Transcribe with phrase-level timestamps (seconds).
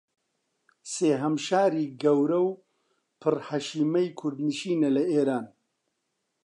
[0.93, 2.49] سێھەم شاری گەورە و
[3.21, 5.45] پر حەشیمەی کوردنشینە لە ئیران